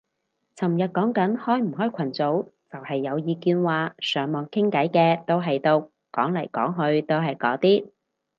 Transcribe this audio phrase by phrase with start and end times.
[0.55, 7.91] 尋日講緊開唔開群組，就係有意見話要上網傾偈嘅都係毒，講嚟講去都係嗰啲